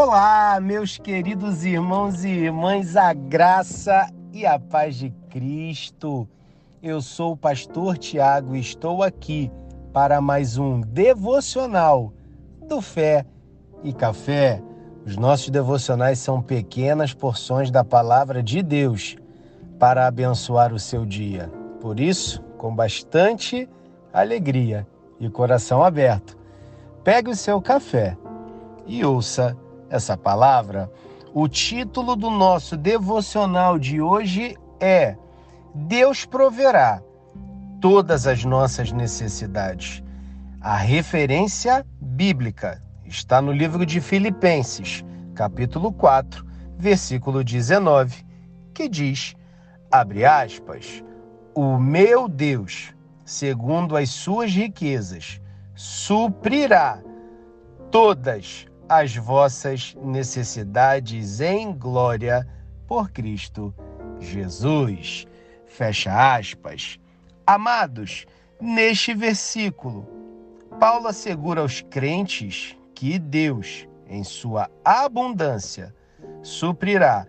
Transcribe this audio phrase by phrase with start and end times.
[0.00, 6.28] Olá, meus queridos irmãos e irmãs, a graça e a paz de Cristo.
[6.80, 9.50] Eu sou o pastor Tiago e estou aqui
[9.92, 12.12] para mais um devocional
[12.68, 13.26] do Fé
[13.82, 14.62] e Café.
[15.04, 19.16] Os nossos devocionais são pequenas porções da palavra de Deus
[19.80, 21.50] para abençoar o seu dia.
[21.80, 23.68] Por isso, com bastante
[24.12, 24.86] alegria
[25.18, 26.38] e coração aberto,
[27.02, 28.16] pegue o seu café
[28.86, 29.56] e ouça
[29.90, 30.90] essa palavra.
[31.32, 35.16] O título do nosso devocional de hoje é
[35.74, 37.02] Deus proverá
[37.80, 40.02] todas as nossas necessidades.
[40.60, 46.44] A referência bíblica está no livro de Filipenses, capítulo 4,
[46.76, 48.24] versículo 19,
[48.74, 49.34] que diz:
[49.90, 51.02] abre aspas,
[51.54, 55.40] o meu Deus, segundo as suas riquezas,
[55.74, 57.00] suprirá
[57.90, 62.46] todas as vossas necessidades em glória
[62.86, 63.74] por Cristo
[64.18, 65.26] Jesus.
[65.66, 66.98] Fecha aspas.
[67.46, 68.26] Amados,
[68.60, 70.08] neste versículo,
[70.80, 75.94] Paulo assegura aos crentes que Deus, em sua abundância,
[76.42, 77.26] suprirá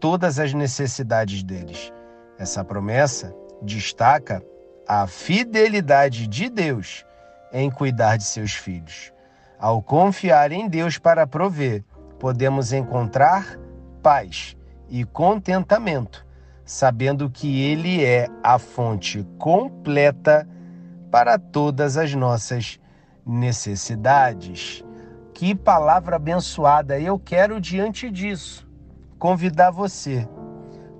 [0.00, 1.92] todas as necessidades deles.
[2.38, 4.42] Essa promessa destaca
[4.86, 7.04] a fidelidade de Deus
[7.52, 9.13] em cuidar de seus filhos.
[9.64, 11.82] Ao confiar em Deus para prover,
[12.18, 13.58] podemos encontrar
[14.02, 14.54] paz
[14.90, 16.26] e contentamento,
[16.66, 20.46] sabendo que Ele é a fonte completa
[21.10, 22.78] para todas as nossas
[23.24, 24.84] necessidades.
[25.32, 27.00] Que palavra abençoada!
[27.00, 28.68] Eu quero, diante disso,
[29.18, 30.28] convidar você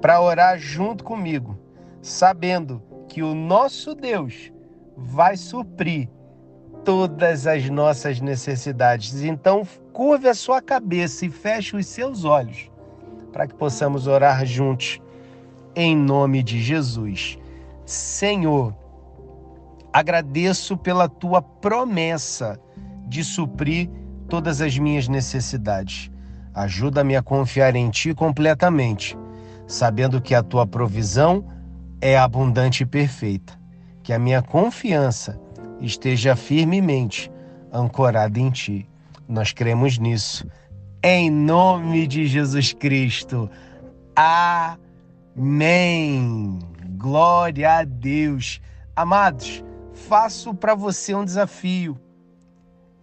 [0.00, 1.58] para orar junto comigo,
[2.00, 4.50] sabendo que o nosso Deus
[4.96, 6.08] vai suprir
[6.84, 9.22] todas as nossas necessidades.
[9.22, 12.70] Então, curve a sua cabeça e feche os seus olhos
[13.32, 15.00] para que possamos orar juntos
[15.74, 17.36] em nome de Jesus.
[17.84, 18.72] Senhor,
[19.92, 22.60] agradeço pela tua promessa
[23.08, 23.90] de suprir
[24.28, 26.10] todas as minhas necessidades.
[26.54, 29.18] Ajuda-me a confiar em ti completamente,
[29.66, 31.44] sabendo que a tua provisão
[32.00, 33.58] é abundante e perfeita.
[34.02, 35.40] Que a minha confiança
[35.84, 37.30] esteja firmemente
[37.72, 38.88] ancorada em ti.
[39.28, 40.46] Nós cremos nisso.
[41.02, 43.50] Em nome de Jesus Cristo.
[44.16, 44.78] Amém.
[46.96, 48.60] Glória a Deus.
[48.96, 51.98] Amados, faço para você um desafio.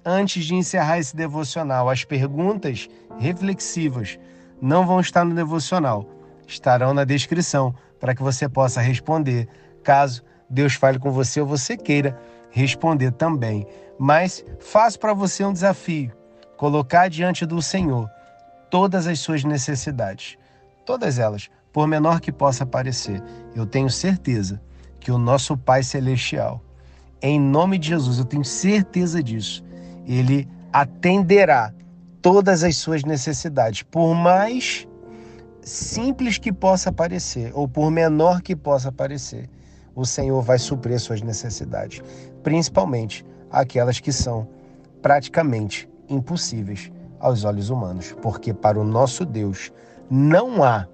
[0.04, 4.18] Antes de encerrar esse devocional, as perguntas reflexivas
[4.60, 6.10] não vão estar no devocional,
[6.48, 9.48] estarão na descrição para que você possa responder,
[9.84, 12.20] caso Deus fale com você ou você queira
[12.52, 13.66] responder também.
[13.98, 16.12] Mas faço para você um desafio:
[16.58, 18.10] colocar diante do Senhor
[18.70, 20.38] todas as suas necessidades,
[20.86, 23.22] todas elas, por menor que possa parecer.
[23.56, 24.62] Eu tenho certeza
[25.00, 26.62] que o nosso Pai Celestial,
[27.22, 29.64] em nome de Jesus, eu tenho certeza disso,
[30.06, 31.74] ele atenderá
[32.22, 34.88] todas as suas necessidades, por mais
[35.62, 39.50] simples que possa parecer, ou por menor que possa parecer
[39.96, 42.02] o Senhor vai suprir suas necessidades,
[42.44, 44.48] principalmente aquelas que são
[45.02, 49.72] praticamente impossíveis aos olhos humanos, porque para o nosso Deus
[50.10, 50.88] não há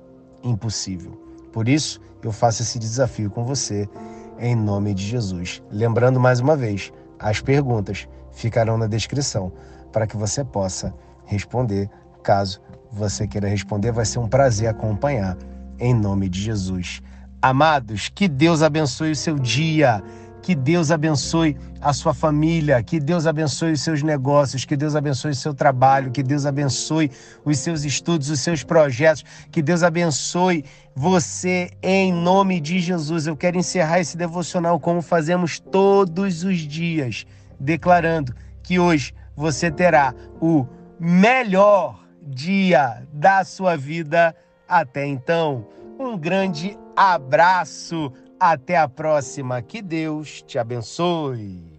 [0.43, 1.11] impossível.
[1.51, 3.87] Por isso, eu faço esse desafio com você
[4.39, 5.61] em nome de Jesus.
[5.71, 9.51] Lembrando mais uma vez, as perguntas ficarão na descrição
[9.91, 10.93] para que você possa
[11.25, 11.89] responder.
[12.23, 15.37] Caso você queira responder, vai ser um prazer acompanhar
[15.79, 17.01] em nome de Jesus.
[17.47, 20.03] Amados, que Deus abençoe o seu dia,
[20.41, 25.31] que Deus abençoe a sua família, que Deus abençoe os seus negócios, que Deus abençoe
[25.31, 27.09] o seu trabalho, que Deus abençoe
[27.45, 33.27] os seus estudos, os seus projetos, que Deus abençoe você em nome de Jesus.
[33.27, 37.25] Eu quero encerrar esse devocional como fazemos todos os dias,
[37.57, 40.67] declarando que hoje você terá o
[40.99, 44.35] melhor dia da sua vida
[44.67, 45.65] até então.
[45.97, 48.11] Um grande abraço.
[48.39, 49.61] Até a próxima.
[49.61, 51.76] Que Deus te abençoe.